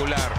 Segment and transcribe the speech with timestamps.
[0.00, 0.32] Espectacular.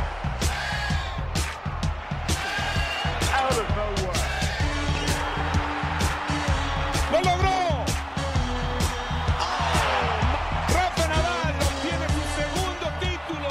[7.12, 7.86] ¡Lo logró!
[10.74, 13.50] Rafa Nadal obtiene su segundo título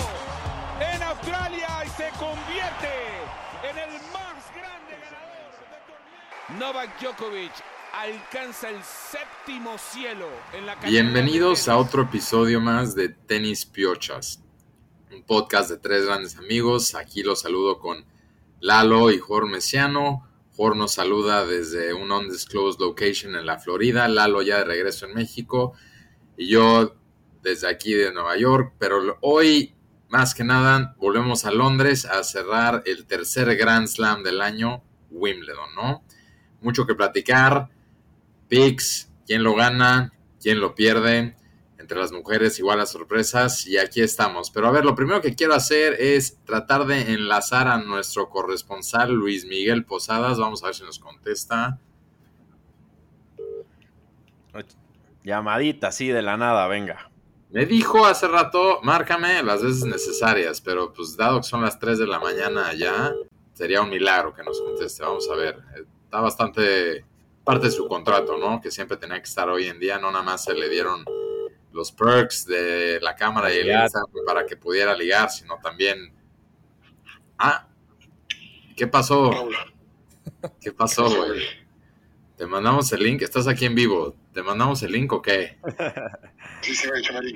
[0.81, 2.89] en Australia y se convierte
[3.71, 6.59] en el más grande ganador de torneo.
[6.59, 7.53] Novak Djokovic
[7.93, 14.43] alcanza el séptimo cielo en la Bienvenidos a otro episodio más de Tenis Piochas,
[15.13, 16.95] un podcast de tres grandes amigos.
[16.95, 18.05] Aquí los saludo con
[18.61, 20.27] Lalo y Jorge Mesiano.
[20.57, 24.07] Jorge nos saluda desde un undisclosed location en la Florida.
[24.09, 25.73] Lalo ya de regreso en México.
[26.37, 26.95] Y yo
[27.43, 28.75] desde aquí de Nueva York.
[28.79, 29.75] Pero hoy,
[30.09, 35.75] más que nada, volvemos a Londres a cerrar el tercer Grand Slam del año, Wimbledon,
[35.75, 36.05] ¿no?
[36.61, 37.69] Mucho que platicar.
[38.49, 41.37] Picks, quién lo gana, quién lo pierde.
[41.81, 44.51] Entre las mujeres igual las sorpresas y aquí estamos.
[44.51, 49.13] Pero a ver, lo primero que quiero hacer es tratar de enlazar a nuestro corresponsal
[49.13, 50.39] Luis Miguel Posadas.
[50.39, 51.79] Vamos a ver si nos contesta.
[55.25, 57.11] Llamadita así de la nada, venga.
[57.49, 61.99] Me dijo hace rato, márcame las veces necesarias, pero pues dado que son las 3
[61.99, 63.13] de la mañana allá,
[63.55, 65.03] sería un milagro que nos conteste.
[65.03, 65.59] Vamos a ver.
[66.05, 67.07] Está bastante
[67.43, 68.61] parte de su contrato, ¿no?
[68.61, 71.05] Que siempre tenía que estar hoy en día, no nada más se le dieron
[71.73, 73.69] los perks de la cámara y el.
[73.71, 76.13] Instagram para que pudiera ligar, sino también...
[77.39, 77.67] Ah,
[78.77, 79.49] ¿qué pasó?
[80.61, 81.43] ¿Qué pasó, güey?
[82.37, 84.15] Te mandamos el link, estás aquí en vivo.
[84.33, 85.59] ¿Te mandamos el link o qué?
[86.63, 87.35] Sí, sí, me dicho Mari.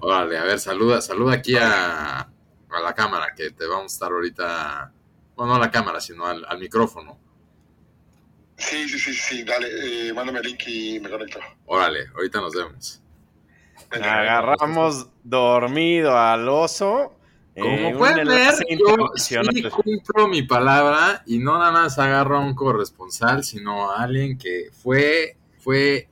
[0.00, 4.12] Órale, a ver, saluda, saluda aquí a, a la cámara, que te vamos a estar
[4.12, 4.92] ahorita,
[5.36, 7.18] bueno, no a la cámara, sino al, al micrófono.
[8.56, 11.38] Sí, sí, sí, sí, dale, eh, mándame el link y me conecto.
[11.66, 13.00] Órale, ahorita nos vemos.
[13.90, 17.14] Venga, Agarramos dormido al oso.
[17.54, 22.40] eh, Como pueden ver, yo sí cumplo mi palabra y no nada más agarro a
[22.40, 26.08] un corresponsal, sino a alguien que fue, fue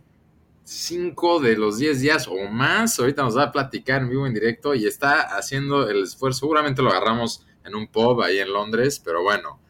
[0.65, 2.99] cinco de los diez días o más.
[2.99, 6.41] Ahorita nos va a platicar en vivo, en directo y está haciendo el esfuerzo.
[6.41, 9.61] Seguramente lo agarramos en un pub ahí en Londres, pero bueno,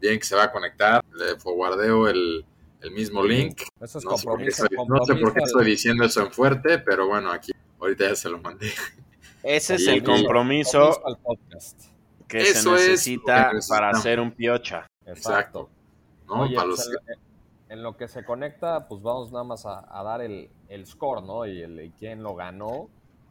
[0.00, 1.04] bien que se va a conectar.
[1.14, 2.44] Le forwardeo el,
[2.82, 3.62] el mismo link.
[3.80, 4.64] Eso es No sé, por qué compromiso.
[4.64, 8.16] estoy, no sé por qué estoy diciendo eso en fuerte, pero bueno, aquí ahorita ya
[8.16, 8.70] se lo mandé.
[9.42, 11.80] Ese es el compromiso compromiso al podcast.
[12.28, 14.86] que Eso se es necesita que para hacer un piocha.
[15.06, 15.68] Exacto.
[16.26, 16.42] ¿no?
[16.42, 20.02] Oye, Para los- en, en lo que se conecta, pues vamos nada más a, a
[20.02, 21.46] dar el, el score, ¿no?
[21.46, 22.88] Y, el, y quién lo ganó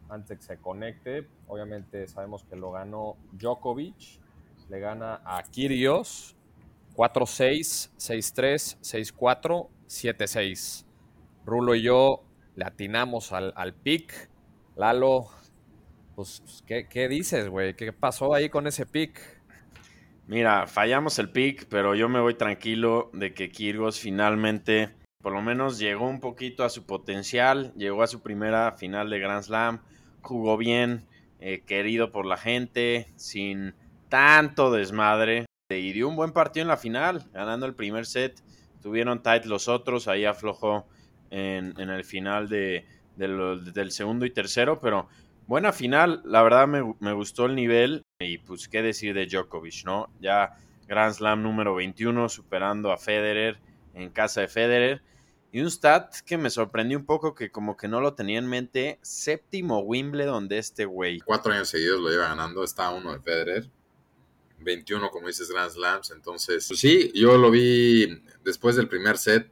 [0.09, 1.27] antes de que se conecte.
[1.47, 4.19] Obviamente sabemos que lo ganó Djokovic.
[4.69, 6.35] Le gana a Kyrgios
[6.99, 10.85] 4-6, 6-3, 6-4, 7-6.
[11.45, 14.29] Rulo y yo le atinamos al, al pick.
[14.75, 15.29] Lalo,
[16.17, 17.73] pues, pues, ¿qué, qué dices, güey?
[17.77, 19.21] ¿Qué pasó ahí con ese pick?
[20.27, 24.89] Mira, fallamos el pick, pero yo me voy tranquilo de que Kirgos finalmente,
[25.21, 29.19] por lo menos, llegó un poquito a su potencial, llegó a su primera final de
[29.19, 29.79] Grand Slam,
[30.21, 31.07] jugó bien,
[31.39, 33.73] eh, querido por la gente, sin
[34.09, 35.45] tanto desmadre,
[35.77, 38.41] y dio un buen partido en la final, ganando el primer set.
[38.81, 40.87] Tuvieron tight los otros, ahí aflojó
[41.29, 45.07] en, el final del segundo y tercero, pero
[45.45, 50.09] buena final, la verdad me, gustó el nivel y pues qué decir de Djokovic, ¿no?
[50.19, 50.57] Ya
[50.87, 53.59] Grand Slam número 21 superando a Federer
[53.93, 55.03] en casa de Federer
[55.51, 58.47] y un stat que me sorprendió un poco que como que no lo tenía en
[58.47, 61.19] mente, séptimo Wimbledon de este güey.
[61.19, 63.69] cuatro años seguidos lo lleva ganando, está uno de Federer,
[64.61, 69.49] 21 como dices Grand Slams, entonces pues sí, yo lo vi después del primer set,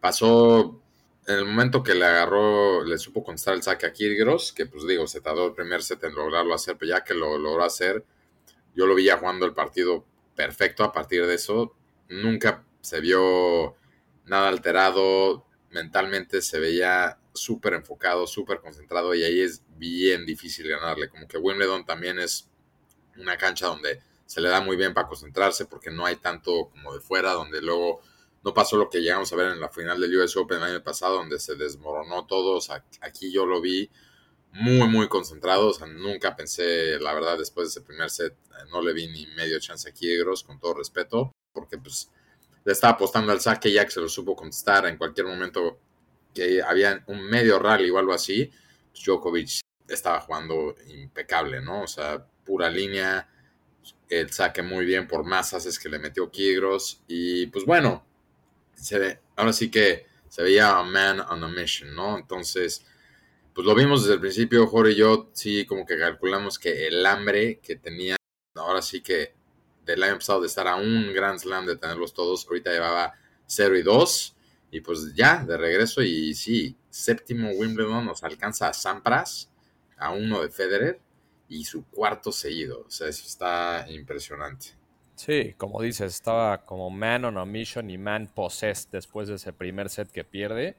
[0.00, 0.80] pasó
[1.26, 4.86] en el momento que le agarró, le supo contestar el saque a Kyrgios, que pues
[4.86, 8.04] digo, se tardó el primer set en lograrlo hacer, pero ya que lo logró hacer,
[8.74, 10.04] yo lo vi ya jugando el partido
[10.34, 11.74] perfecto a partir de eso,
[12.08, 13.76] nunca se vio
[14.26, 21.08] nada alterado, mentalmente se veía súper enfocado, súper concentrado y ahí es bien difícil ganarle.
[21.08, 22.48] Como que Wimbledon también es
[23.16, 26.94] una cancha donde se le da muy bien para concentrarse porque no hay tanto como
[26.94, 28.00] de fuera, donde luego
[28.42, 30.82] no pasó lo que llegamos a ver en la final del US Open el año
[30.82, 32.56] pasado, donde se desmoronó todo.
[32.56, 33.90] O sea, aquí yo lo vi
[34.52, 35.68] muy, muy concentrado.
[35.68, 38.36] O sea, nunca pensé, la verdad, después de ese primer set,
[38.70, 42.10] no le vi ni medio chance a Kiegros, con todo respeto, porque pues
[42.64, 45.78] le estaba apostando al saque ya que se lo supo contestar en cualquier momento
[46.34, 48.50] que había un medio rally o algo así,
[48.90, 51.82] pues Djokovic estaba jugando impecable, ¿no?
[51.82, 53.28] O sea, pura línea,
[54.08, 58.04] el saque muy bien por masas es que le metió Kyrgios y pues bueno,
[58.74, 62.18] se ve, ahora sí que se veía a man on a mission, ¿no?
[62.18, 62.84] Entonces,
[63.54, 67.04] pues lo vimos desde el principio, Jorge y yo, sí, como que calculamos que el
[67.06, 68.16] hambre que tenía,
[68.56, 69.34] ahora sí que
[69.84, 73.14] del año pasado de estar a un Grand Slam, de tenerlos todos, ahorita llevaba
[73.46, 74.36] 0 y 2,
[74.72, 79.50] y pues ya, de regreso, y sí, séptimo Wimbledon nos alcanza a Sampras,
[79.96, 81.00] a uno de Federer,
[81.54, 84.66] y su cuarto seguido, o sea, eso está impresionante.
[85.14, 89.52] Sí, como dices, estaba como man on a mission y man possessed después de ese
[89.52, 90.74] primer set que pierde.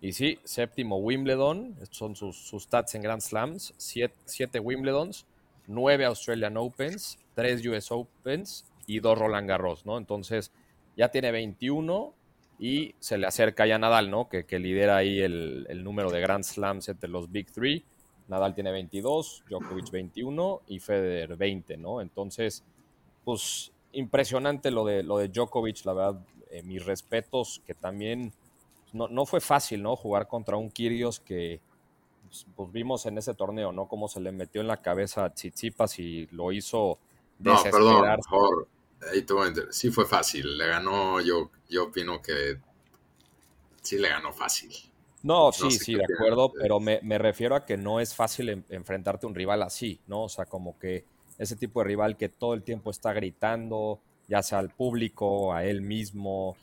[0.00, 5.26] Y sí, séptimo Wimbledon, estos son sus, sus stats en Grand Slams, siete, siete Wimbledons,
[5.66, 9.98] nueve Australian Opens, tres US Opens y dos Roland Garros, ¿no?
[9.98, 10.52] Entonces
[10.96, 12.14] ya tiene 21
[12.60, 14.28] y se le acerca ya Nadal, ¿no?
[14.28, 17.84] Que, que lidera ahí el, el, número de Grand Slams entre los Big Three.
[18.30, 22.00] Nadal tiene 22, Djokovic 21 y Federer 20, ¿no?
[22.00, 22.64] Entonces,
[23.24, 28.32] pues impresionante lo de, lo de Djokovic, la verdad, eh, mis respetos, que también
[28.92, 29.96] no, no, fue fácil, ¿no?
[29.96, 31.60] Jugar contra un Kyrgios que
[32.28, 33.88] pues, pues, vimos en ese torneo, ¿no?
[33.88, 36.98] Cómo se le metió en la cabeza a Tsitsipas y lo hizo
[37.40, 38.20] No, perdón,
[39.12, 39.74] ahí te voy a entender.
[39.74, 42.60] Sí fue fácil, le ganó, yo, yo opino que
[43.82, 44.70] sí le ganó fácil.
[45.22, 48.14] No, sí, no sé sí, de acuerdo, pero me, me, refiero a que no es
[48.14, 50.24] fácil en, enfrentarte a un rival así, ¿no?
[50.24, 51.04] O sea, como que
[51.38, 55.64] ese tipo de rival que todo el tiempo está gritando, ya sea al público, a
[55.64, 56.56] él mismo.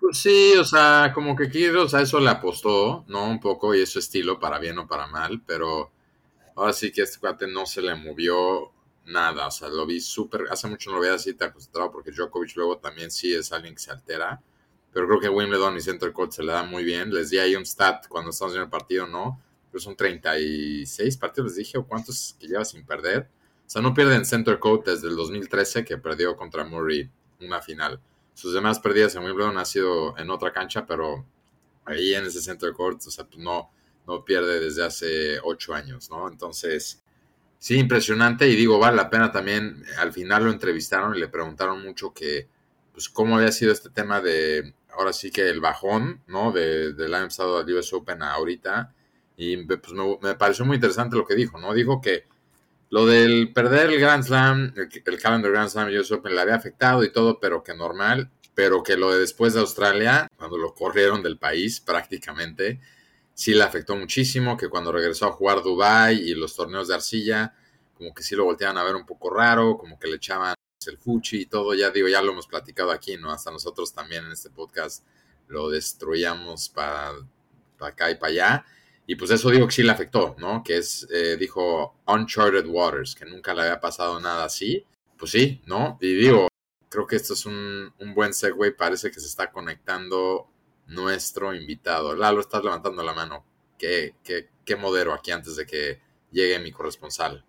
[0.00, 3.24] Pues sí, o sea, como que Kyrgios a eso le apostó, ¿no?
[3.24, 5.90] Un poco, y es su estilo, para bien o para mal, pero
[6.56, 8.72] ahora sí que este cuate no se le movió
[9.06, 12.12] nada, o sea, lo vi súper, hace mucho no lo veía así tan concentrado, porque
[12.12, 14.40] Djokovic luego también sí es alguien que se altera,
[14.92, 17.54] pero creo que Wimbledon y Center Court se le da muy bien, les di ahí
[17.56, 19.40] un stat cuando estamos en el partido, ¿no?
[19.70, 23.28] Pero son 36 partidos, les dije, o cuántos que lleva sin perder,
[23.66, 27.08] o sea, no pierden Center Court desde el 2013 que perdió contra Murray
[27.40, 28.00] una final.
[28.34, 31.24] Sus demás perdidas en Wimbledon ha sido en otra cancha, pero
[31.84, 33.70] ahí en ese Center Court, o sea, pues no,
[34.08, 36.28] no pierde desde hace ocho años, ¿no?
[36.28, 37.02] Entonces,
[37.58, 41.80] sí, impresionante y digo, vale la pena también, al final lo entrevistaron y le preguntaron
[41.80, 42.48] mucho que,
[42.92, 46.52] pues, cómo había sido este tema de, ahora sí que el bajón, ¿no?
[46.52, 48.94] De, del año pasado al US Open ahorita,
[49.36, 49.92] y pues
[50.22, 51.72] me, pareció muy interesante lo que dijo, ¿no?
[51.72, 52.26] Dijo que
[52.90, 56.56] lo del perder el Grand Slam, el, el Calendar Grand Slam US Open le había
[56.56, 60.74] afectado y todo, pero que normal, pero que lo de después de Australia, cuando lo
[60.74, 62.80] corrieron del país prácticamente,
[63.32, 67.54] sí le afectó muchísimo, que cuando regresó a jugar Dubai y los torneos de arcilla,
[67.94, 70.54] como que sí lo volteaban a ver un poco raro, como que le echaban
[70.86, 73.30] el fuchi y todo, ya digo, ya lo hemos platicado aquí, ¿no?
[73.30, 75.04] Hasta nosotros también en este podcast
[75.48, 77.12] lo destruíamos para,
[77.78, 78.66] para acá y para allá.
[79.06, 80.62] Y pues eso digo que sí le afectó, ¿no?
[80.62, 84.86] Que es, eh, dijo, uncharted waters, que nunca le había pasado nada así.
[85.18, 85.98] Pues sí, ¿no?
[86.00, 86.48] Y digo,
[86.88, 90.48] creo que esto es un, un buen segue, parece que se está conectando
[90.86, 92.14] nuestro invitado.
[92.14, 93.44] Lalo, estás levantando la mano.
[93.78, 96.00] ¿Qué, qué, qué modero aquí antes de que
[96.30, 97.44] llegue mi corresponsal?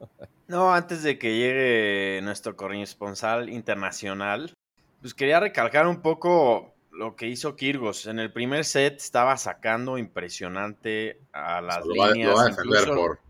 [0.48, 4.52] No, antes de que llegue nuestro corresponsal internacional,
[5.00, 8.06] pues quería recalcar un poco lo que hizo Kirgos.
[8.06, 12.30] En el primer set estaba sacando impresionante a las lo va, líneas.
[12.30, 13.20] lo va a defender incluso por...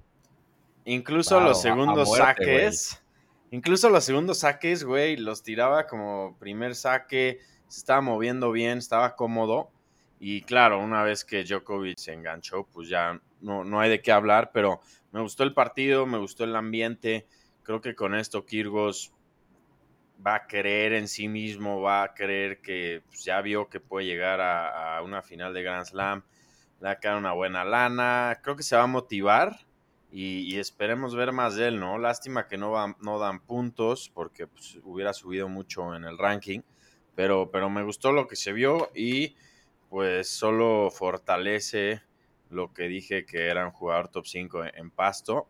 [0.84, 3.02] incluso Claro, los segundos muerte, saques.
[3.50, 7.41] Incluso los segundos saques, güey, los tiraba como primer saque.
[7.69, 9.70] Se estaba moviendo bien, estaba cómodo.
[10.20, 14.12] Y claro, una vez que Djokovic se enganchó, pues ya no, no hay de qué
[14.12, 14.50] hablar.
[14.52, 14.81] Pero
[15.17, 17.27] me gustó el partido, me gustó el ambiente.
[17.63, 19.15] Creo que con esto Kirgos
[20.25, 24.06] va a creer en sí mismo, va a creer que pues, ya vio que puede
[24.06, 26.25] llegar a, una final de Grand Slam,
[26.81, 29.67] le va a una buena lana, creo que se va a motivar
[30.11, 31.99] y, y esperemos ver más de él, ¿no?
[31.99, 36.61] Lástima que no, va- no dan puntos porque pues, hubiera subido mucho en el ranking,
[37.15, 39.37] pero, pero me gustó lo que se vio y
[39.89, 42.03] pues solo fortalece
[42.50, 45.46] lo que dije que era un jugador top 5 en, en pasto.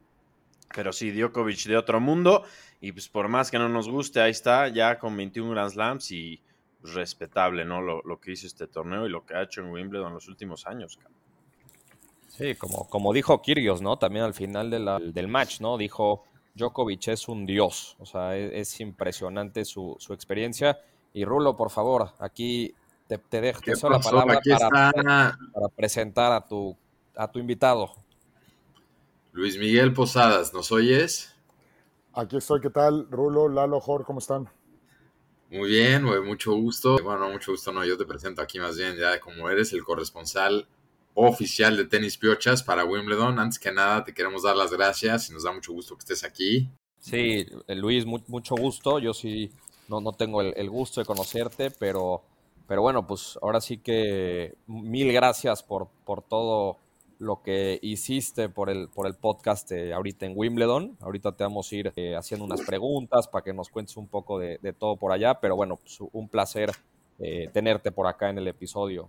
[0.74, 2.44] Pero sí, Djokovic de otro mundo.
[2.80, 6.10] Y pues por más que no nos guste, ahí está, ya con 21 Grand Slams
[6.10, 6.40] y
[6.80, 7.80] pues, respetable, ¿no?
[7.80, 10.28] Lo, lo que hizo este torneo y lo que ha hecho en Wimbledon en los
[10.28, 10.98] últimos años.
[12.28, 13.96] Sí, como, como dijo Kyrgios, ¿no?
[13.98, 15.78] También al final de la- del match, ¿no?
[15.78, 16.24] Dijo,
[16.54, 17.96] Djokovic es un dios.
[17.98, 20.78] O sea, es, es impresionante su, su experiencia.
[21.14, 22.74] Y Rulo, por favor, aquí
[23.06, 24.68] te, te dejo te ¿Qué cedo la palabra para,
[25.52, 26.76] para presentar a tu,
[27.16, 27.92] a tu invitado.
[29.32, 31.32] Luis Miguel Posadas, ¿nos oyes?
[32.14, 33.06] Aquí estoy, ¿qué tal?
[33.12, 34.48] Rulo, Lalo, Jor, ¿cómo están?
[35.50, 36.96] Muy bien, mucho gusto.
[37.02, 40.66] Bueno, mucho gusto no, yo te presento aquí más bien ya como eres el corresponsal
[41.14, 43.38] oficial de Tenis Piochas para Wimbledon.
[43.38, 46.24] Antes que nada, te queremos dar las gracias y nos da mucho gusto que estés
[46.24, 46.68] aquí.
[46.98, 48.98] Sí, eh, Luis, mu- mucho gusto.
[48.98, 49.50] Yo sí
[49.88, 52.22] no, no tengo el, el gusto de conocerte, pero,
[52.66, 56.78] pero bueno, pues ahora sí que mil gracias por, por todo
[57.18, 60.96] lo que hiciste por el, por el podcast eh, ahorita en Wimbledon.
[61.00, 64.38] Ahorita te vamos a ir eh, haciendo unas preguntas para que nos cuentes un poco
[64.38, 66.72] de, de todo por allá, pero bueno, pues, un placer
[67.18, 69.08] eh, tenerte por acá en el episodio.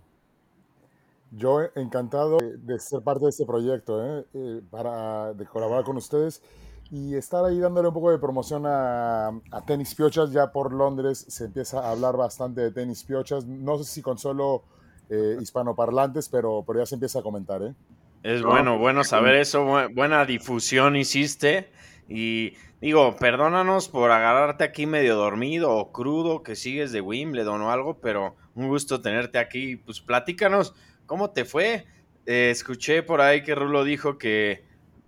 [1.30, 4.24] Yo encantado de ser parte de este proyecto, ¿eh?
[4.32, 6.42] Eh, para de colaborar con ustedes
[6.90, 10.32] y estar ahí dándole un poco de promoción a, a, tenis piochas.
[10.32, 13.44] Ya por Londres se empieza a hablar bastante de tenis piochas.
[13.44, 14.62] No sé si con solo
[15.10, 17.62] eh, hispanoparlantes, pero, pero ya se empieza a comentar.
[17.62, 17.74] ¿eh?
[18.22, 19.64] Es bueno, bueno saber eso.
[19.90, 21.70] Buena difusión hiciste.
[22.08, 27.70] Y digo, perdónanos por agarrarte aquí medio dormido o crudo, que sigues de Wimbledon o
[27.70, 29.76] algo, pero un gusto tenerte aquí.
[29.76, 30.74] Pues platícanos,
[31.06, 31.86] ¿cómo te fue?
[32.26, 34.64] Eh, escuché por ahí que Rulo dijo que,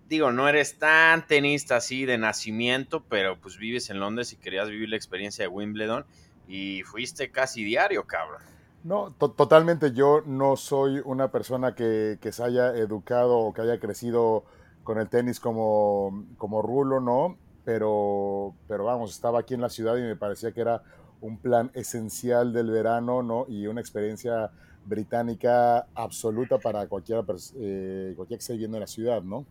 [0.08, 4.70] digo, no eres tan tenista así de nacimiento, pero pues vives en Londres y querías
[4.70, 6.06] vivir la experiencia de Wimbledon
[6.48, 8.42] y fuiste casi diario, cabrón.
[8.82, 9.92] No, to totalmente.
[9.92, 14.44] Yo no soy una persona que, que se haya educado o que haya crecido
[14.84, 17.36] con el tenis como, como rulo, ¿no?
[17.64, 20.82] Pero, pero vamos, estaba aquí en la ciudad y me parecía que era
[21.20, 23.44] un plan esencial del verano, ¿no?
[23.48, 24.50] Y una experiencia
[24.86, 27.22] británica absoluta para cualquiera,
[27.58, 29.44] eh, cualquiera que esté viviendo en la ciudad, ¿no?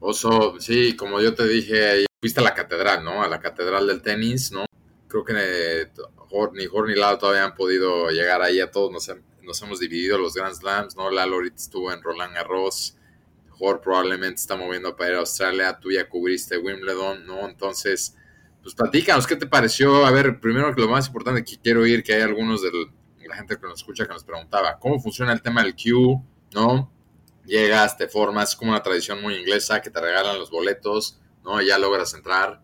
[0.00, 3.22] Oso, sí, como yo te dije, fuiste a la catedral, ¿no?
[3.22, 4.66] A la catedral del tenis, ¿no?
[5.08, 5.32] Creo que
[6.54, 9.10] ni Jorge ni Lalo todavía han podido llegar ahí a todos, nos,
[9.42, 11.10] nos hemos dividido los Grand Slams, ¿no?
[11.10, 12.96] Lalo estuvo en Roland Garros,
[13.50, 17.48] Jorge probablemente está moviendo para ir a Australia, tú ya cubriste Wimbledon, ¿no?
[17.48, 18.16] Entonces,
[18.62, 20.04] pues platícanos, ¿qué te pareció?
[20.04, 22.70] A ver, primero que lo más importante que quiero oír, que hay algunos de
[23.26, 26.20] la gente que nos escucha que nos preguntaba, ¿cómo funciona el tema del queue,
[26.52, 26.92] ¿no?
[27.44, 31.62] Llegas, te formas, es como una tradición muy inglesa, que te regalan los boletos, ¿no?
[31.62, 32.60] Ya logras entrar.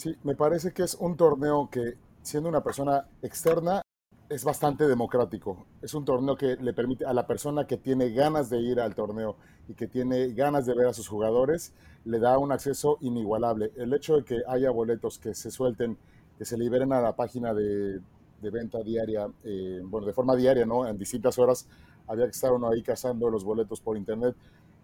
[0.00, 3.82] Sí, me parece que es un torneo que, siendo una persona externa,
[4.30, 5.66] es bastante democrático.
[5.82, 8.94] Es un torneo que le permite a la persona que tiene ganas de ir al
[8.94, 9.36] torneo
[9.68, 11.74] y que tiene ganas de ver a sus jugadores,
[12.06, 13.72] le da un acceso inigualable.
[13.76, 15.98] El hecho de que haya boletos que se suelten,
[16.38, 18.00] que se liberen a la página de,
[18.40, 20.88] de venta diaria, eh, bueno, de forma diaria, ¿no?
[20.88, 21.68] En distintas horas,
[22.06, 24.34] había que estar uno ahí cazando los boletos por internet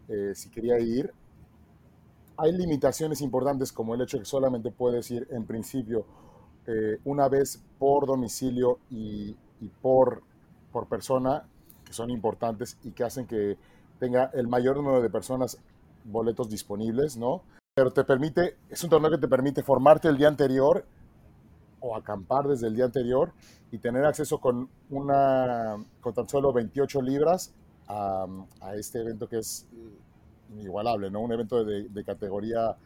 [0.09, 1.11] eh, si quería ir.
[2.39, 6.05] Hay limitaciones importantes como el hecho de que solamente puedes ir en principio
[6.67, 9.37] eh, una vez por domicilio y,
[9.81, 10.23] por
[10.91, 11.45] persona,
[11.85, 13.57] que son importantes y que hacen que
[13.99, 15.59] tenga el mayor número de personas
[16.05, 17.43] boletos disponibles, ¿no?
[17.75, 20.85] Pero te permite, es un torneo que te permite formarte el día anterior
[21.81, 23.33] o acampar desde el día anterior
[23.71, 27.55] y tener acceso con una con tan solo 28 libras
[27.89, 28.27] a,
[28.61, 29.67] a este evento que es
[30.53, 31.21] inigualable, ¿no?
[31.21, 32.77] Un evento de, categoría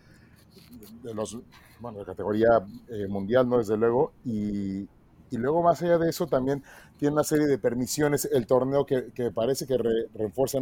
[1.03, 1.39] de los
[1.81, 3.59] bueno, de categoría eh, mundial, ¿no?
[3.59, 4.13] Desde luego.
[4.25, 4.89] Y,
[5.33, 6.63] luego, más allá de eso, también
[6.99, 8.29] tiene una serie de permisiones.
[8.31, 10.09] El torneo que, que parece que re,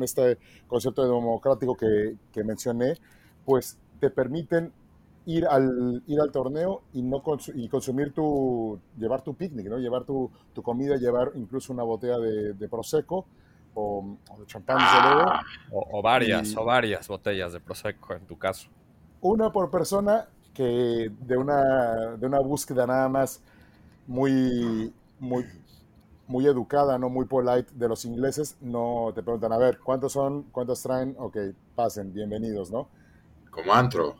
[0.03, 2.95] este concepto de democrático que, que, mencioné,
[3.45, 4.73] pues te permiten
[5.27, 7.23] ir al, ir al torneo y, no
[7.55, 9.79] y consumir tu, llevar tu picnic, ¿no?
[9.79, 13.27] Llevar tu, tu comida, llevar incluso una botella de, de Prosecco
[13.79, 15.31] o, o de champán, luego.
[15.73, 18.69] O, o varias, y, o varias botellas de Prosecco en tu caso
[19.21, 23.43] una por persona que de una, de una búsqueda nada más
[24.07, 25.45] muy, muy,
[26.27, 30.45] muy educada, no muy polite de los ingleses, no te preguntan, a ver, ¿cuántos son?
[30.45, 31.15] ¿Cuántos traen?
[31.19, 31.37] Ok,
[31.75, 32.89] pasen, bienvenidos, ¿no?
[33.51, 34.17] Como antro.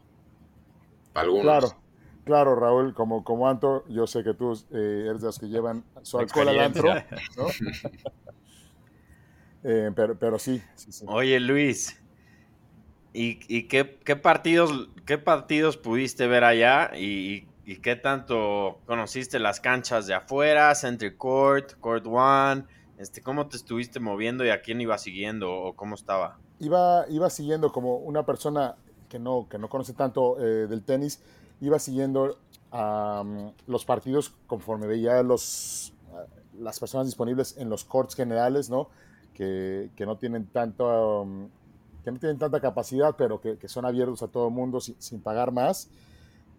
[1.15, 1.43] Algunos.
[1.43, 1.69] Claro,
[2.25, 5.85] claro, Raúl, como, como antro, yo sé que tú eh, eres de los que llevan
[6.03, 6.95] su alcohol al antro,
[7.37, 7.47] ¿no?
[9.65, 11.05] eh, pero, pero sí, sí, sí.
[11.09, 12.01] Oye, Luis,
[13.13, 16.93] ¿Y, y qué, qué, partidos, qué partidos pudiste ver allá?
[16.95, 22.65] ¿Y, ¿Y, qué tanto conociste las canchas de afuera, Century Court, Court One?
[22.99, 26.39] Este, ¿Cómo te estuviste moviendo y a quién iba siguiendo o cómo estaba?
[26.61, 28.77] Iba, iba siguiendo como una persona
[29.09, 31.21] que no, que no conoce tanto eh, del tenis,
[31.61, 32.39] iba siguiendo
[32.73, 35.95] um, los partidos conforme veía los,
[36.59, 38.91] las personas disponibles en los courts generales, ¿no?
[39.39, 41.49] Que, que no tienen tanto, um,
[42.05, 44.97] que no tienen tanta capacidad, pero que, que son abiertos a todo el mundo sin,
[44.99, 45.89] sin pagar más.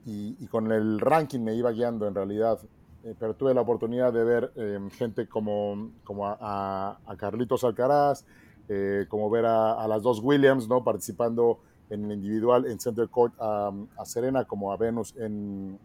[0.05, 2.57] Y, y, con el ranking me iba guiando en realidad.
[3.03, 8.25] Eh, pero tuve la oportunidad de ver eh, gente como, como a, a, Carlitos Alcaraz,
[8.67, 10.83] eh, como ver a, a, las dos Williams ¿no?
[10.83, 11.59] participando
[11.89, 13.71] en el individual en Center Court, a
[14.05, 15.79] Serena como a Venus en,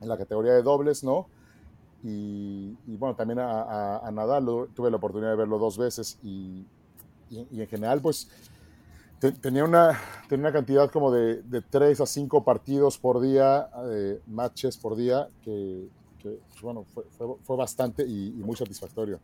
[0.00, 1.26] en, la categoría de dobles, ¿no?
[2.04, 6.18] Y, y bueno, también a, a, Nadal lo, tuve la oportunidad de verlo dos veces
[6.22, 6.64] y,
[7.30, 8.28] y, y en general, pues
[9.18, 9.98] tenía una,
[10.28, 14.96] tenía una cantidad como de, de 3 a 5 partidos por día, eh, matches por
[14.96, 15.88] día, que,
[16.18, 19.20] que pues bueno, fue, fue, fue bastante y, muy satisfactorio.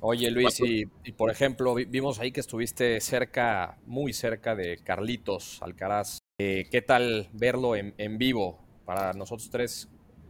[0.00, 5.60] Oye Luis, y, y, por ejemplo, vimos ahí que estuviste cerca, muy cerca de Carlitos
[5.60, 6.18] Alcaraz.
[6.38, 8.60] Eh, ¿Qué tal verlo en, en, vivo?
[8.84, 9.88] Para nosotros tres,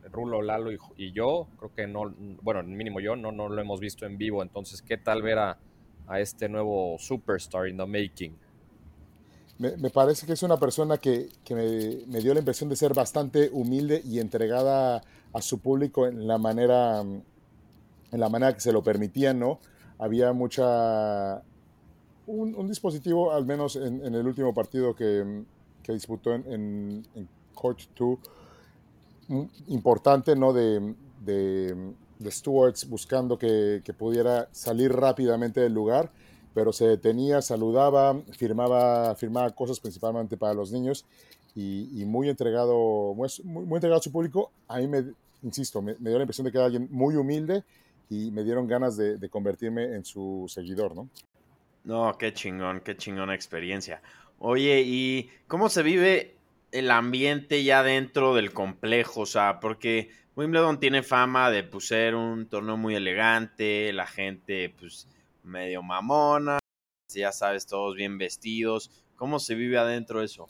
[0.09, 4.07] Rulo, Lalo y, yo, creo que no, bueno, mínimo yo, no, no lo hemos visto
[4.07, 4.43] en vivo.
[4.43, 5.59] Entonces, ¿qué tal ver a,
[6.07, 8.37] a este nuevo superstar in the making?
[9.59, 12.95] Me, me parece que es una persona que, que me, dio la impresión de ser
[12.95, 17.03] bastante humilde y entregada a su público en la manera
[18.11, 19.61] en la manera que se lo permitían, ¿no?
[19.99, 21.43] Había mucha...
[22.27, 25.45] Un, un dispositivo, al menos en, en, el último partido que,
[25.83, 28.19] que disputó en, en, en Court 2,
[29.69, 30.53] importante, ¿no?
[30.53, 30.95] De,
[31.25, 31.75] de,
[32.19, 36.11] de buscando que, que, pudiera salir rápidamente del lugar,
[36.55, 41.05] pero se detenía, saludaba, firmaba, firmaba cosas principalmente para los niños
[41.55, 44.51] y, muy entregado, muy, muy, entregado a su público.
[44.69, 47.65] A mí me, insisto, me, me dio la impresión de que era alguien muy humilde
[48.11, 51.09] y me dieron ganas de, de, convertirme en su seguidor, ¿no?
[51.85, 54.03] No, qué chingón, qué chingona experiencia.
[54.39, 56.38] Oye, ¿y cómo se vive
[56.73, 59.23] el ambiente ya dentro del complejo?
[59.23, 64.75] O sea, porque Wimbledon tiene fama de pues, ser un torneo muy elegante, la gente
[64.79, 65.07] pues
[65.43, 66.59] medio mamona,
[67.13, 68.91] ya sabes, todos bien vestidos.
[69.17, 70.49] ¿Cómo se vive adentro eso?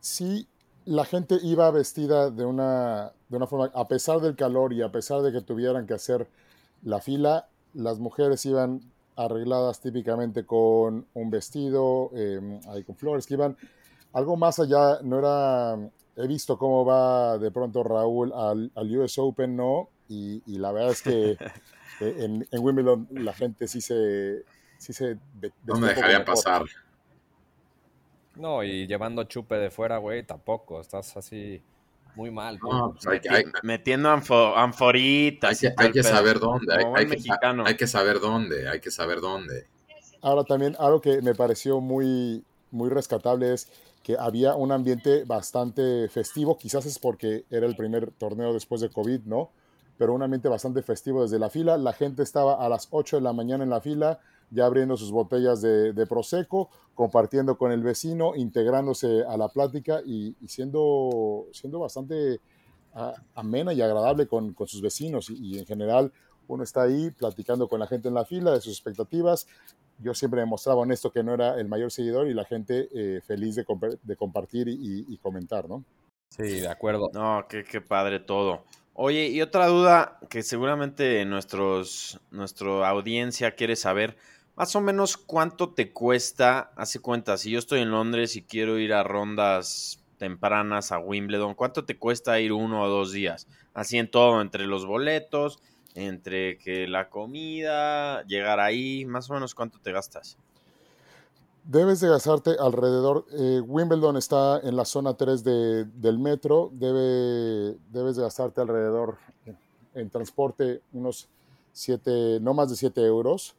[0.00, 0.46] Sí,
[0.84, 4.92] la gente iba vestida de una, de una forma, a pesar del calor y a
[4.92, 6.28] pesar de que tuvieran que hacer
[6.82, 8.80] la fila, las mujeres iban
[9.16, 13.56] arregladas típicamente con un vestido, eh, ahí con flores, que iban
[14.12, 15.78] algo más allá, no era,
[16.16, 19.88] he visto cómo va de pronto Raúl al, al US Open, ¿no?
[20.08, 21.36] Y, y, la verdad es que
[22.00, 24.44] en, en, Wimbledon la gente sí se...
[24.78, 25.18] Sí se
[25.66, 26.64] no me dejaría pasar.
[28.34, 31.62] No, y llevando chupe de fuera, güey, tampoco, estás así
[32.14, 32.58] muy mal.
[32.62, 35.62] No, pues hay, hay, metiendo anfo, anforitas.
[35.62, 36.74] Hay que, hay que saber dónde.
[36.74, 37.18] Hay, hay, que,
[37.66, 38.68] hay, que, saber dónde.
[38.68, 39.66] Hay que saber dónde.
[40.22, 43.68] Ahora también algo que me pareció muy, muy rescatable es
[44.02, 46.56] que había un ambiente bastante festivo.
[46.56, 49.50] Quizás es porque era el primer torneo después de COVID, ¿no?
[49.98, 51.76] Pero un ambiente bastante festivo desde la fila.
[51.76, 55.12] La gente estaba a las 8 de la mañana en la fila, ya abriendo sus
[55.12, 61.80] botellas de, de Prosecco, compartiendo con el vecino, integrándose a la plática y, siendo, siendo
[61.80, 62.40] bastante
[62.94, 65.28] a, amena y agradable con, con sus vecinos.
[65.28, 66.12] Y, y, en general
[66.48, 69.46] uno está ahí platicando con la gente en la fila de sus expectativas.
[70.02, 73.54] Yo siempre demostraba honesto que no era el mayor seguidor y la gente eh, feliz
[73.54, 75.84] de, comp de compartir y, y, comentar, ¿no?
[76.30, 77.10] Sí, de acuerdo.
[77.12, 78.64] No, qué, qué padre todo.
[78.94, 84.16] Oye, y otra duda que seguramente nuestros, nuestra audiencia quiere saber,
[84.56, 88.78] más o menos cuánto te cuesta, hace cuenta, si yo estoy en Londres y quiero
[88.78, 93.48] ir a rondas tempranas a Wimbledon, ¿cuánto te cuesta ir uno o dos días?
[93.72, 95.60] Así en todo, entre los boletos,
[95.94, 100.36] entre que la comida, llegar ahí, más o menos cuánto te gastas.
[101.64, 107.76] Debes de gastarte alrededor, eh, Wimbledon está en la zona 3 de, del metro, debe,
[107.90, 109.18] debes de gastarte alrededor
[109.94, 111.28] en, transporte unos
[111.72, 113.54] 7, no más de 7 euros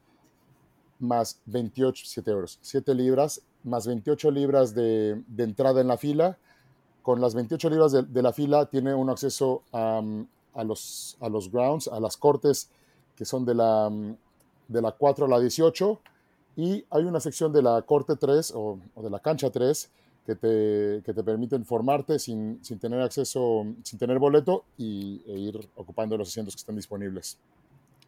[1.01, 6.37] más 28, 7 euros, 7 libras, más 28 libras de, de, entrada en la fila.
[7.01, 10.01] Con las 28 libras de, de la fila tiene un acceso a,
[10.53, 12.69] a, los, a los grounds, a las cortes
[13.15, 13.89] que son de la,
[14.67, 15.99] de la 4 a la 18.
[16.57, 19.89] Y hay una sección de la corte 3 o, o de la cancha 3
[20.25, 25.39] que te, que te permiten formarte sin, sin, tener acceso, sin tener boleto y, e
[25.39, 27.37] ir ocupando los asientos que están disponibles.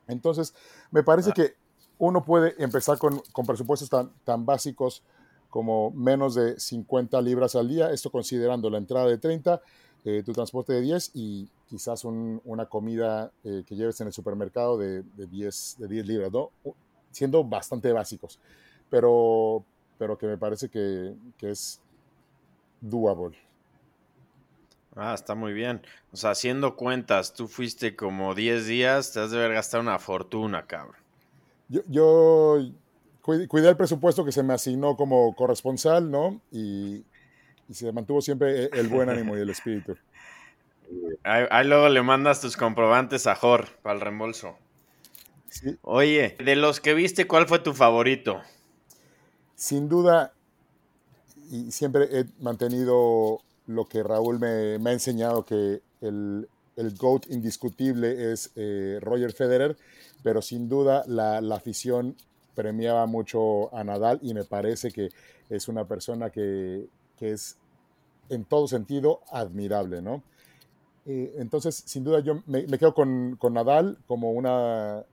[0.07, 0.53] Entonces,
[0.91, 1.33] me parece ah.
[1.33, 1.55] que
[1.97, 5.03] uno puede empezar con, con presupuestos tan, tan, básicos
[5.49, 9.61] como menos de 50 libras al día, esto considerando la entrada de 30,
[10.05, 14.13] eh, tu transporte de 10 y quizás un, una comida eh, que lleves en el
[14.13, 16.51] supermercado de, de, 10, de 10 libras, ¿no?
[17.11, 18.39] siendo bastante básicos,
[18.89, 19.63] pero,
[19.97, 21.79] pero que me parece que, que es
[22.81, 23.37] doable.
[24.95, 25.81] Ah, está muy bien.
[26.11, 29.99] O sea, haciendo cuentas, tú fuiste como 10 días, te has de haber gastado una
[29.99, 30.97] fortuna, cabrón.
[31.69, 32.57] Yo, yo
[33.21, 36.41] cuidé el presupuesto que se me asignó como corresponsal, ¿no?
[36.51, 37.03] Y,
[37.73, 39.97] y se mantuvo siempre el buen ánimo y el espíritu.
[41.23, 44.55] Ahí, ahí, luego le mandas tus comprobantes a Jor para el reembolso.
[45.49, 45.75] Sí.
[45.81, 48.41] Oye, de los que viste, ¿cuál fue tu favorito?
[49.55, 50.33] Sin duda,
[51.49, 57.25] y siempre he mantenido lo que Raúl me, me ha enseñado, que el, el GOAT
[57.29, 59.77] indiscutible es eh, Roger Federer,
[60.21, 62.15] pero sin duda la, la, afición
[62.53, 65.09] premiaba mucho a Nadal y me parece que
[65.49, 67.57] es una persona que, que es
[68.33, 70.23] en todo sentido admirable, ¿no?
[71.05, 75.03] Eh, entonces, sin duda yo me, me quedo con, con, Nadal como una,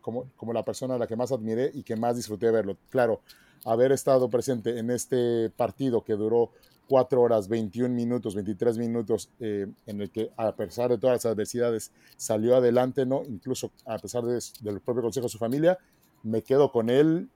[0.00, 2.76] como, como la persona a la que más admiré y que más disfruté verlo.
[2.90, 3.20] Claro,
[3.64, 6.50] haber estado presente en este partido que duró
[6.88, 11.26] 4 horas, 21 minutos, 23 minutos, eh, en el que a pesar de todas las
[11.26, 13.22] adversidades salió adelante, ¿no?
[13.28, 15.78] Incluso a pesar de, del propio consejo de su familia,
[16.22, 17.28] me quedo con él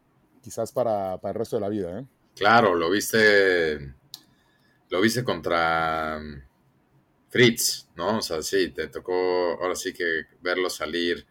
[0.43, 2.01] quizás para, para el resto de la vida.
[2.01, 2.07] ¿eh?
[2.35, 3.95] Claro, lo viste,
[4.93, 6.43] lo viste contra mm,
[7.31, 8.19] Fritz, ¿no?
[8.19, 9.13] O sea, sí, te tocó
[9.59, 11.27] ahora sí que verlo salir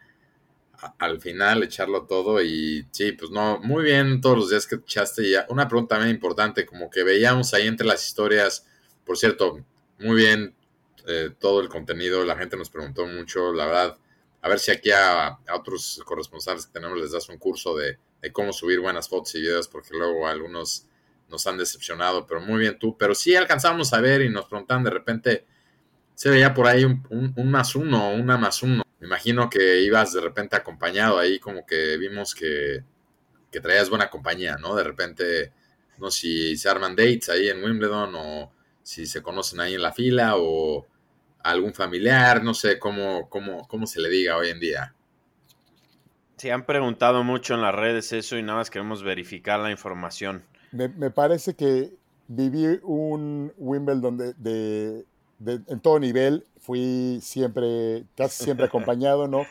[0.97, 5.30] al final, echarlo todo y sí, pues no, muy bien todos los días que echaste
[5.30, 5.45] ya.
[5.50, 8.65] Una pregunta también importante, como que veíamos ahí entre las historias,
[9.06, 9.63] por cierto,
[10.00, 10.56] muy bien
[11.06, 13.97] eh, todo el contenido, la gente nos preguntó mucho, la verdad,
[14.41, 18.00] a ver si aquí a, otros corresponsales que tenemos les das un curso de,
[18.32, 20.88] cómo subir buenas fotos y videos, porque luego algunos
[21.32, 24.84] nos han decepcionado, pero muy bien tú, pero sí alcanzamos a ver y nos preguntan
[24.84, 25.46] de repente,
[26.13, 30.13] se veía por ahí un, un más uno, una más uno me imagino que ibas
[30.13, 32.84] de repente acompañado ahí, como que vimos que,
[33.60, 34.76] traías buena compañía, ¿no?
[34.76, 35.52] De repente,
[35.98, 39.82] no sé si se arman dates ahí en Wimbledon o si se conocen ahí en
[39.82, 40.86] la fila o
[41.44, 44.94] algún familiar, no sé cómo, cómo, cómo se le diga hoy en día.
[46.38, 50.44] Sí, han preguntado mucho en las redes eso y nada más queremos verificar la información.
[50.72, 51.94] Me, parece que
[52.28, 55.06] viví un Wimbledon de,
[55.46, 59.44] en todo nivel, fui siempre, casi siempre acompañado, ¿no?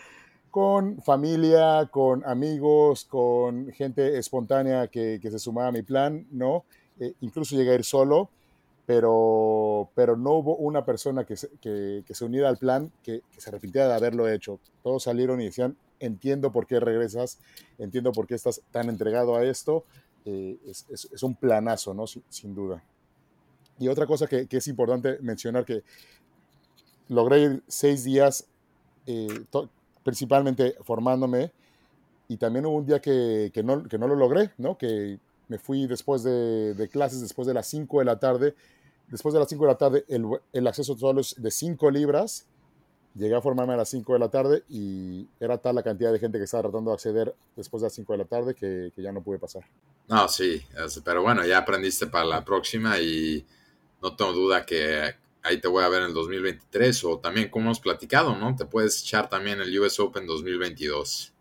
[0.50, 6.64] Con familia, con amigos, con gente espontánea que, se sumaba a mi plan, ¿no?
[6.98, 8.30] Eh, incluso llegué a ir solo,
[8.86, 13.50] pero, pero no hubo una persona que se, que, se uniera al plan que, se
[13.50, 14.58] arrepintiera de haberlo hecho.
[14.82, 17.38] Todos salieron y decían, entiendo por qué regresas,
[17.78, 19.84] entiendo por qué estás tan entregado a esto.
[20.24, 22.06] Eh, es, un planazo, ¿no?
[22.06, 22.82] sin duda.
[23.78, 25.82] Y otra cosa que, es importante mencionar, que
[27.08, 28.46] logré ir seis días,
[29.06, 29.44] eh,
[30.04, 31.52] principalmente formándome,
[32.28, 34.78] y también hubo un día que, que, no, que no lo logré, ¿no?
[34.78, 35.18] que
[35.50, 38.54] me fui después de, clases, después de las 5 de la tarde.
[39.08, 42.46] Después de las 5 de la tarde, el, el acceso solo es de 5 libras.
[43.16, 46.20] Llegué a formarme a las 5 de la tarde y era tal la cantidad de
[46.20, 49.02] gente que estaba tratando de acceder después de las 5 de la tarde que, que
[49.02, 49.64] ya no pude pasar.
[50.08, 50.62] No, sí,
[51.04, 53.46] pero bueno, ya aprendiste para la próxima y
[54.02, 57.66] no tengo duda que ahí te voy a ver en el 2023 o también como
[57.66, 58.54] hemos platicado, ¿no?
[58.56, 61.32] Te puedes echar también el US Open 2022.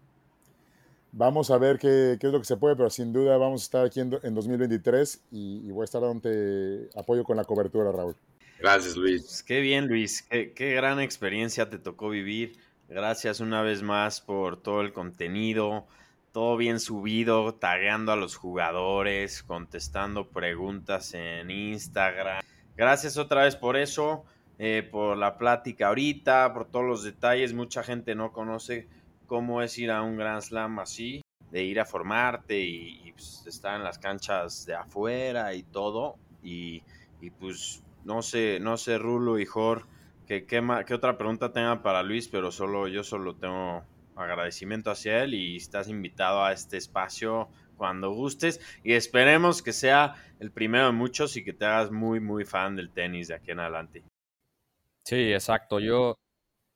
[1.12, 3.86] Vamos a ver qué, es lo que se puede, pero sin duda vamos a estar
[3.86, 8.16] aquí en, 2023 y, voy a estar donde apoyo con la cobertura, Raúl.
[8.60, 9.24] Gracias, Luis.
[9.24, 10.22] Pues qué bien, Luis.
[10.22, 12.58] Qué, qué gran experiencia te tocó vivir.
[12.90, 15.88] Gracias una vez más por todo el contenido,
[16.32, 22.42] todo bien subido, tagueando a los jugadores, contestando preguntas en Instagram.
[22.76, 24.26] Gracias otra vez por eso,
[24.58, 27.54] eh, por la plática ahorita, por todos los detalles.
[27.54, 28.88] Mucha gente no conoce
[29.26, 33.76] cómo es ir a un Grand Slam así, de ir a formarte y, pues, estar
[33.76, 36.16] en las canchas de afuera y todo.
[36.44, 36.84] Y,
[37.40, 39.86] pues no sé, no sé, Rulo y Jor,
[40.26, 40.60] que, qué,
[40.94, 43.84] otra pregunta tengan para Luis, pero solo yo solo tengo
[44.22, 50.16] agradecimiento hacia él y estás invitado a este espacio cuando gustes y esperemos que sea
[50.40, 53.52] el primero de muchos y que te hagas muy, muy fan del tenis de aquí
[53.52, 54.04] en adelante.
[55.04, 55.80] Sí, exacto.
[55.80, 56.20] Yo,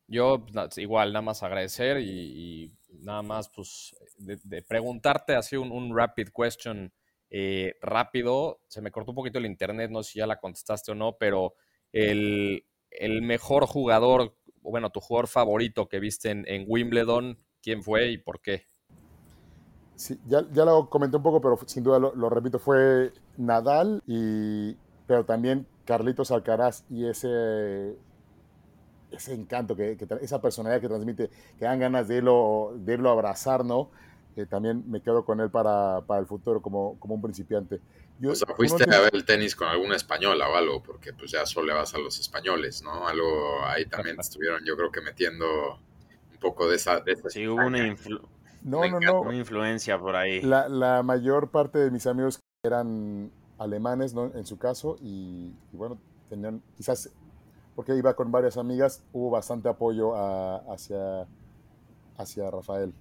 [0.07, 0.45] yo
[0.77, 6.91] igual, nada más agradecer y, nada más, pues, de, preguntarte así un, rapid question
[7.29, 8.61] eh, rápido.
[8.67, 11.17] Se me cortó un poquito el internet, no sé si ya la contestaste o no,
[11.17, 11.55] pero
[11.91, 18.17] el, el mejor jugador bueno, tu jugador favorito que viste en, Wimbledon, quién fue y
[18.17, 18.65] por qué.
[19.95, 25.25] Sí, ya, lo comenté un poco, pero sin duda lo, repito, fue Nadal, y, pero
[25.25, 27.95] también Carlitos Alcaraz y ese,
[29.11, 33.13] ese encanto, que, esa personalidad que transmite, que dan ganas de irlo, de irlo a
[33.13, 33.91] abrazar, ¿no?
[34.49, 37.79] También me quedo con él para, el futuro como, como un principiante.
[38.25, 41.45] o sea, fuiste a ver el tenis con alguna española o algo, porque pues ya
[41.45, 43.07] solo le vas a los españoles, ¿no?
[43.07, 47.03] Algo ahí también estuvieron yo creo que metiendo un poco de esa...
[47.27, 47.87] sí, hubo una,
[49.35, 50.41] influencia por ahí.
[50.41, 54.31] La, mayor parte de mis amigos eran alemanes, ¿no?
[54.33, 57.11] En su caso, y, bueno, tenían quizás,
[57.75, 60.13] porque iba con varias amigas, hubo bastante apoyo
[60.71, 61.27] hacia,
[62.17, 62.93] hacia Rafael.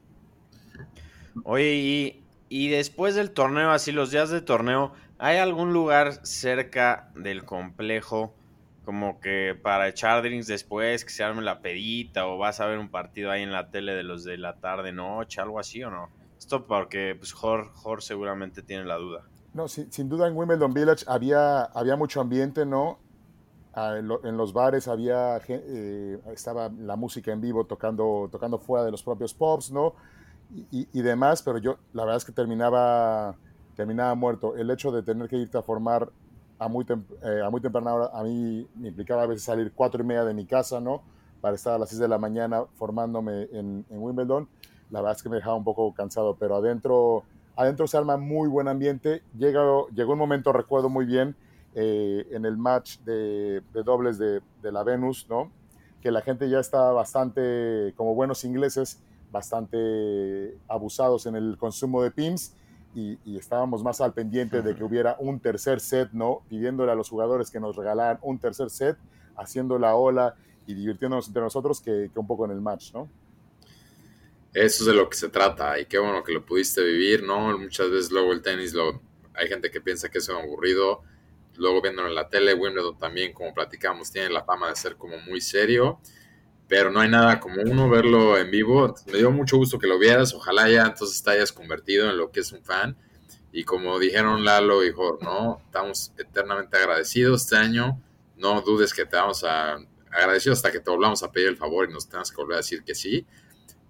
[1.45, 7.45] Oye, y, después del torneo, así los días de torneo, ¿hay algún lugar cerca del
[7.45, 8.35] complejo
[8.85, 12.79] como que para echar drinks después, que se arme la pedita o vas a ver
[12.79, 15.91] un partido ahí en la tele de los de la tarde, noche, algo así o
[15.91, 16.09] no?
[16.37, 19.23] Esto porque pues Jor, seguramente tiene la duda.
[19.55, 22.99] No, sin, duda en Wimbledon Village había, había mucho ambiente, ¿no?
[23.75, 28.91] Ah, en, los bares había, eh, estaba la música en vivo tocando, tocando fuera de
[28.91, 29.95] los propios pubs, ¿no?
[30.71, 33.37] Y, y demás, pero yo la verdad es que terminaba,
[33.77, 34.57] terminaba muerto.
[34.57, 36.11] El hecho de tener que irte a formar
[36.59, 39.73] a muy, tem- eh, a muy temprana hora, a mí me implicaba a veces salir
[39.75, 41.03] cuatro y media de mi casa, ¿no?
[41.41, 44.49] Para estar a las 6 de la mañana formándome en, en Wimbledon.
[44.91, 47.25] La verdad es que me dejaba un poco cansado, pero adentro,
[47.57, 49.23] adentro se arma muy buen ambiente.
[49.37, 49.63] Llega,
[49.95, 51.35] llegó un momento, recuerdo muy bien,
[51.75, 55.51] eh, en el match de, de dobles de, de la Venus, ¿no?
[56.01, 59.01] Que la gente ya está bastante, como buenos ingleses,
[59.33, 62.55] bastante abusados en el consumo de PIMS
[62.95, 66.43] y, y estábamos más al pendiente de que hubiera un tercer set, ¿no?
[66.49, 68.99] Pidiéndole a los jugadores que nos regalaran un tercer set,
[69.37, 73.09] haciendo la ola y divirtiéndonos entre nosotros que, que un poco en el match, ¿no?
[74.53, 77.57] Eso es de lo que se trata y qué bueno que lo pudiste vivir, ¿no?
[77.59, 79.01] Muchas veces luego el tenis, lo,
[79.35, 81.03] hay gente que piensa que es aburrido,
[81.57, 85.17] luego viéndolo en la tele, Wimbledon también, como platicamos, tiene la fama de ser como
[85.21, 86.01] muy serio,
[86.73, 88.95] pero no hay nada como uno verlo en vivo.
[89.13, 92.31] Me dio mucho gusto que lo vieras, ojalá ya entonces te hayas convertido en lo
[92.31, 92.97] que es un fan.
[93.53, 95.61] Y como dijeron Lalo y Jorge, ¿no?
[95.67, 98.01] Estamos eternamente agradecidos este año.
[98.39, 99.81] No dudes que te vamos a
[100.11, 102.61] agradecidos hasta que te volvamos a pedir el favor y nos tengas que volver a
[102.61, 103.27] decir que sí.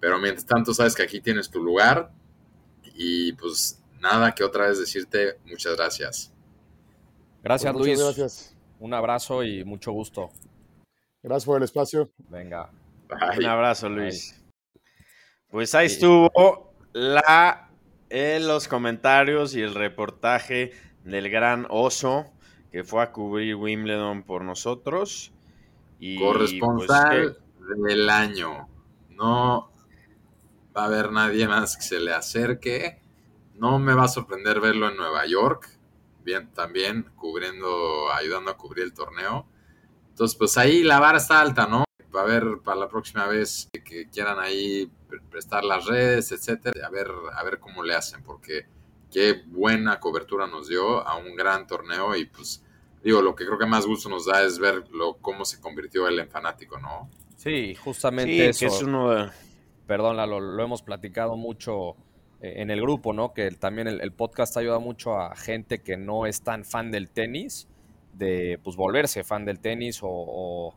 [0.01, 2.11] Pero mientras tanto, sabes que aquí tienes tu lugar.
[2.95, 6.33] Y pues nada, que otra vez decirte muchas gracias.
[7.41, 7.97] Gracias, Pues Luis.
[7.97, 8.57] muchas gracias.
[8.81, 10.31] Un abrazo y mucho gusto.
[11.23, 12.11] Gracias por el espacio.
[12.29, 12.69] Venga.
[13.07, 13.39] Bye.
[13.39, 14.43] Un abrazo, Luis.
[15.49, 17.69] Pues ahí estuvo la,
[18.09, 22.33] eh, los comentarios y el reportaje del gran oso
[22.73, 25.31] que fue a cubrir Wimbledon por nosotros.
[25.99, 28.67] Y Corresponsal pues, del año.
[29.11, 29.71] No
[30.75, 32.99] va a haber nadie más que se le acerque.
[33.53, 35.69] No me va a sorprender verlo en Nueva York.
[36.25, 39.47] Bien, también cubriendo, ayudando a cubrir el torneo.
[40.13, 41.83] Entonces, pues ahí la vara está alta, ¿no?
[42.13, 46.85] A ver para la próxima vez que quieran ahí pre- prestar las redes, etcétera.
[46.85, 48.67] A ver, a ver cómo le hacen, porque
[49.11, 52.63] qué buena cobertura nos dio a un gran torneo y pues
[53.03, 56.07] digo, lo que creo que más gusto nos da es ver lo, cómo se convirtió
[56.07, 57.09] él en fanático, ¿no?
[57.35, 58.59] Sí, justamente sí, eso.
[58.59, 59.31] que es uno de...
[59.87, 61.95] Perdón, Lalo, lo hemos platicado mucho
[62.41, 63.33] eh, en el grupo, ¿no?
[63.33, 67.09] Que también el, el podcast ayuda mucho a gente que no es tan fan del
[67.09, 67.67] tenis,
[68.13, 70.75] de pues volverse fan del tenis o, o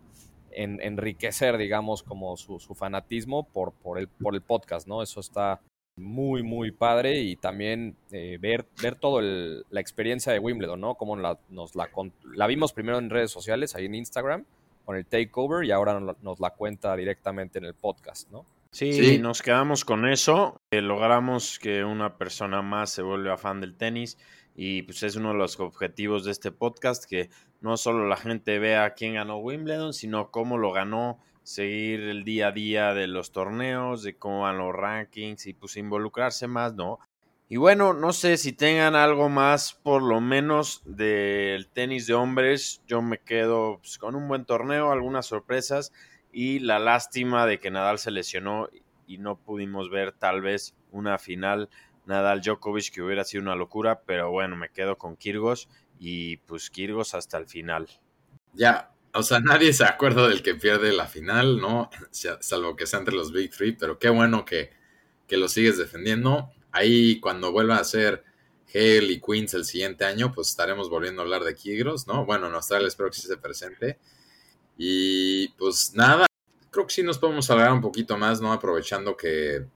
[0.50, 5.02] en- enriquecer, digamos, como su, su fanatismo por, por, el, por el podcast, ¿no?
[5.02, 5.60] Eso está
[5.98, 10.94] muy, muy padre y también eh, ver, ver toda la experiencia de Wimbledon, ¿no?
[10.96, 11.88] Como la, nos la,
[12.34, 14.44] la vimos primero en redes sociales, ahí en Instagram,
[14.84, 18.44] con el takeover y ahora nos, la- nos la cuenta directamente en el podcast, ¿no?
[18.72, 19.18] Sí, Sí.
[19.18, 20.60] nos quedamos con eso.
[20.70, 24.18] eh, logramos que una persona más se vuelva fan del tenis
[24.56, 27.28] y pues es uno de los objetivos de este podcast, que
[27.60, 32.48] no solo la gente vea quién ganó Wimbledon, sino cómo lo ganó, seguir el día
[32.48, 36.98] a día de los torneos, de cómo van los rankings y pues involucrarse más, ¿no?
[37.48, 42.82] Y bueno, no sé si tengan algo más, por lo menos del tenis de hombres.
[42.88, 45.92] Yo me quedo pues, con un buen torneo, algunas sorpresas
[46.32, 48.68] y la lástima de que Nadal se lesionó
[49.06, 51.68] y no pudimos ver tal vez una final
[52.06, 56.70] Nadal Djokovic que hubiera sido una locura, pero bueno, me quedo con Kirgos y pues
[56.70, 57.88] Kirgos hasta el final.
[58.52, 61.90] Ya, o sea, nadie se acuerda del que pierde la final, ¿no?
[62.10, 64.70] Sa- Salvo que sea entre los Big Three, pero qué bueno que,
[65.26, 66.50] que lo sigues defendiendo.
[66.72, 68.24] Ahí cuando vuelva a ser
[68.74, 72.24] Hale y Queens el siguiente año, pues estaremos volviendo a hablar de Kyrgios, ¿no?
[72.26, 73.98] Bueno, en Australia espero que sí se presente.
[74.78, 76.26] Y pues nada,
[76.70, 78.52] creo que sí nos podemos hablar un poquito más, ¿no?
[78.52, 79.66] Aprovechando que,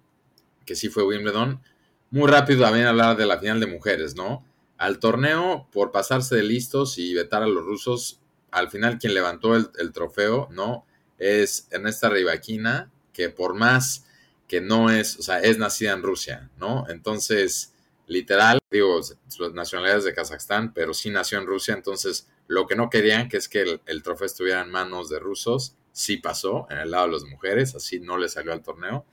[0.66, 1.62] que sí fue Wimbledon.
[2.10, 4.44] Muy rápido también hablar de la final de mujeres, ¿no?
[4.78, 8.20] Al torneo, por pasarse de listos y vetar a los rusos,
[8.50, 10.84] al final quien levantó el, trofeo, ¿no?
[11.18, 14.06] Es Ernesta Rybakina, que por más
[14.48, 16.84] que no es, o sea, es nacida en Rusia, ¿no?
[16.88, 17.74] Entonces,
[18.08, 19.00] literal, digo,
[19.38, 23.36] las nacionalidades de Kazajstán, pero sí nació en Rusia, entonces lo que no querían, que
[23.36, 27.12] es que el, trofeo estuviera en manos de rusos, sí pasó en el lado de
[27.12, 29.06] las mujeres, así no le salió al torneo.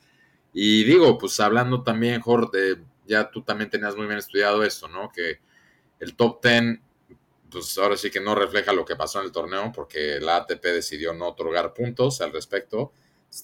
[0.53, 5.09] Y digo, pues hablando también, Jorge, ya tú también tenías muy bien estudiado esto, ¿no?
[5.11, 5.39] Que
[5.99, 6.79] el top 10,
[7.49, 10.63] pues ahora sí que no refleja lo que pasó en el torneo, porque la ATP
[10.63, 12.91] decidió no otorgar puntos al respecto.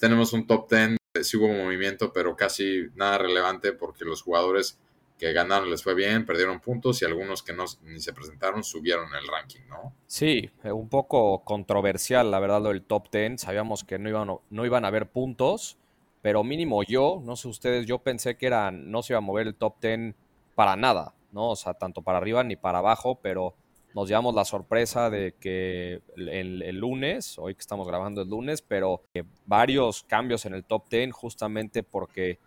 [0.00, 4.78] Tenemos un top 10, sí hubo movimiento, pero casi nada relevante, porque los jugadores
[5.18, 9.14] que ganaron les fue bien, perdieron puntos, y algunos que no ni se presentaron subieron
[9.14, 9.94] el ranking, ¿no?
[10.06, 13.40] Sí, eh, un poco controversial, la verdad, lo del top 10.
[13.40, 15.78] Sabíamos que no iban, no iban a haber puntos,
[16.24, 19.46] pero mínimo yo, no sé ustedes, yo pensé que era, no se iba a mover
[19.46, 20.14] el top 10
[20.54, 21.50] para nada, ¿no?
[21.50, 23.52] O sea, tanto para arriba ni para abajo, pero
[23.94, 29.02] nos llevamos la sorpresa de que el, lunes, hoy que estamos grabando el lunes, pero
[29.44, 32.38] varios cambios en el top 10 justamente porque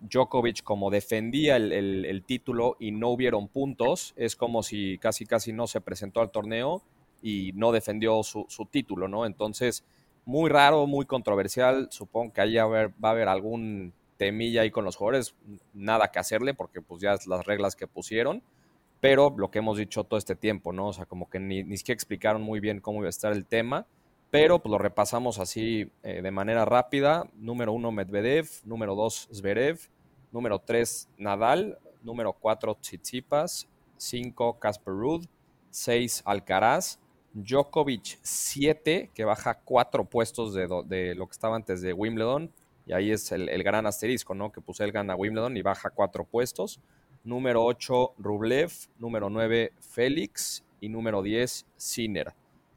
[0.00, 5.66] Djokovic como defendía el, título y no hubieron puntos, es como si casi casi no
[5.66, 6.80] se presentó al torneo
[7.20, 9.26] y no defendió su título, ¿no?
[9.26, 9.84] Entonces,
[10.26, 14.96] muy raro, muy controversial, supongo que ahí va a haber, algún temilla ahí con los
[14.96, 15.34] jugadores,
[15.72, 18.42] nada que hacerle porque pues ya es las reglas que pusieron,
[19.00, 20.88] pero lo que hemos dicho todo este tiempo, ¿no?
[20.88, 23.46] O sea, como que ni, ni siquiera explicaron muy bien cómo iba a estar el
[23.46, 23.86] tema,
[24.30, 27.26] pero pues lo repasamos así eh, de manera rápida.
[27.36, 28.48] Número uno, Medvedev.
[28.64, 29.78] Número dos, Zverev.
[30.32, 31.78] Número tres, Nadal.
[32.02, 33.68] Número cuatro, Tsitsipas.
[33.96, 35.26] Cinco, Casper Ruud.
[35.70, 36.98] Seis, Alcaraz.
[37.38, 42.50] Djokovic, siete, que baja cuatro puestos de, lo que estaba antes de Wimbledon.
[42.86, 44.50] Y ahí es el, el gran asterisco, ¿no?
[44.52, 46.80] Que pues él gana Wimbledon y baja cuatro puestos.
[47.24, 48.70] Número 8, Rublev.
[48.98, 50.64] Número 9, Félix.
[50.80, 52.32] Y número 10, Sinner.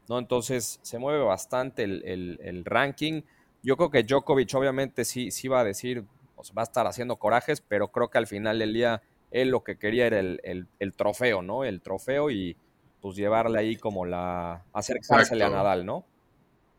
[0.08, 0.18] ¿no?
[0.18, 3.22] Entonces se mueve bastante el, el- el ranking.
[3.62, 6.04] Yo creo que Djokovic obviamente sí, sí va a decir,
[6.36, 9.62] o va a estar haciendo corajes, pero creo que al final del día él lo
[9.62, 11.64] que quería era el, el- el trofeo, ¿no?
[11.64, 12.56] El trofeo y
[13.00, 14.64] pues llevarle ahí como la...
[14.72, 15.50] acercársele a.
[15.50, 16.04] Nadal, ¿no?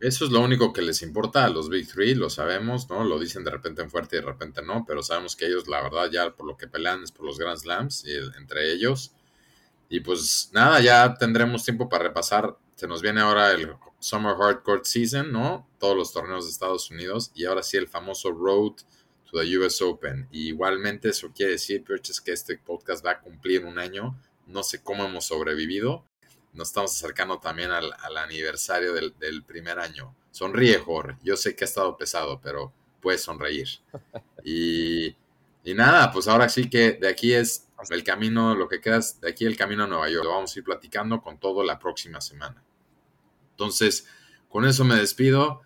[0.02, 3.04] Eso es lo único que les importa a los Big Three, lo sabemos, ¿no?
[3.04, 5.80] Lo dicen de repente en fuerte y de repente no, pero sabemos que ellos, la
[5.84, 9.14] verdad, ya por lo que pelean es por los Grand Slams y entre ellos.
[9.90, 12.58] Y pues nada, ya tendremos tiempo para repasar.
[12.74, 15.68] Se nos viene ahora el Summer Hardcourt Season, ¿no?
[15.78, 18.78] Todos los torneos de Estados Unidos y ahora sí el famoso Road
[19.30, 20.28] to the US Open.
[20.32, 24.18] Y igualmente eso quiere decir, Perches, que este podcast va a cumplir un año.
[24.48, 26.06] No sé cómo hemos sobrevivido.
[26.54, 30.16] Nos estamos acercando también al, al aniversario del, del primer año.
[30.32, 31.18] Sonríe, Jorge.
[31.24, 33.68] Yo sé que ha estado pesado, pero puedes sonreír.
[34.44, 35.16] Y,
[35.64, 39.20] y nada, pues ahora sí que de aquí es el camino, lo que queda es
[39.22, 40.26] de aquí el camino a Nueva York.
[40.26, 42.64] Lo vamos a ir platicando con todo la próxima semana.
[43.52, 44.08] Entonces,
[44.50, 45.62] con eso me despido.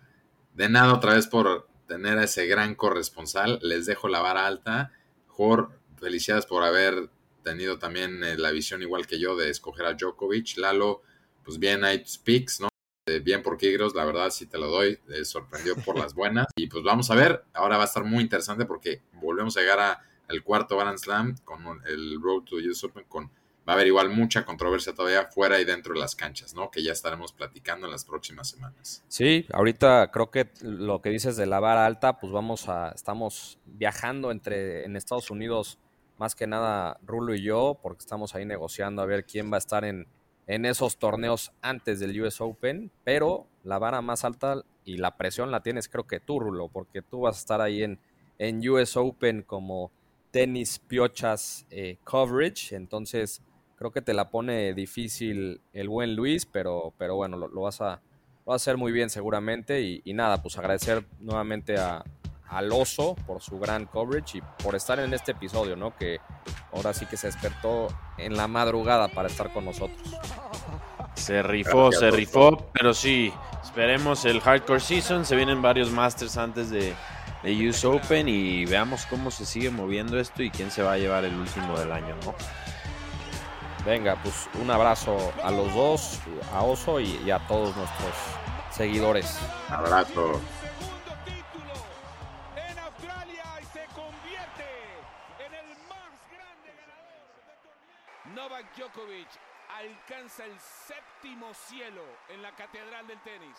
[0.54, 3.58] De nada otra vez por tener a ese gran corresponsal.
[3.62, 4.92] Les dejo la vara alta.
[5.28, 7.10] Jor, felicidades por haber
[7.46, 10.58] tenido también eh, la visión igual que yo de escoger a Djokovic.
[10.58, 11.02] Lalo,
[11.44, 12.68] pues bien tus picks, ¿no?
[13.08, 14.98] Eh, bien por Kigros, la verdad sí te lo doy.
[15.10, 16.48] eh, sorprendió por las buenas.
[16.56, 17.44] Y pues vamos a ver.
[17.54, 21.60] Ahora va a estar muy interesante porque volvemos a llegar al cuarto Grand Slam con
[21.86, 23.30] el Road to US Open con
[23.68, 26.70] va a haber igual mucha controversia todavía fuera y dentro de las canchas, ¿no?
[26.70, 29.04] Que ya estaremos platicando en las próximas semanas.
[29.08, 33.58] Sí, ahorita creo que lo que dices de la vara alta, pues vamos a, estamos
[33.64, 35.78] viajando entre en Estados Unidos,
[36.18, 39.58] más que nada Rulo y yo, porque estamos ahí negociando a ver quién va a
[39.58, 40.06] estar en,
[40.46, 45.50] en esos torneos antes del US Open, pero la vara más alta y la presión
[45.50, 47.98] la tienes creo que tú, Rulo, porque tú vas a estar ahí en,
[48.38, 49.90] en US Open como
[50.30, 53.42] tenis piochas eh, coverage, entonces
[53.76, 58.00] creo que te la pone difícil el buen Luis, pero, pero bueno, lo, vas a,
[58.46, 62.04] hacer muy bien seguramente y nada, pues agradecer nuevamente a,
[62.48, 65.96] al oso por su gran coverage y por estar en este episodio, ¿no?
[65.96, 66.20] Que
[66.72, 70.00] ahora sí que se despertó en la madrugada para estar con nosotros.
[71.14, 72.18] Se rifó, Gracias, se doctor.
[72.18, 73.32] rifó, pero sí,
[73.62, 76.94] esperemos el Hardcore Season, se vienen varios Masters antes de,
[77.42, 80.98] de US Open y veamos cómo se sigue moviendo esto y quién se va a
[80.98, 82.34] llevar el último del año, ¿no?
[83.84, 86.18] Venga, pues un abrazo a los dos,
[86.52, 88.14] a Oso y, y a todos nuestros
[88.70, 89.38] seguidores.
[89.70, 90.40] Abrazo.
[99.78, 103.56] Alcanza el séptimo cielo en la catedral del tenis.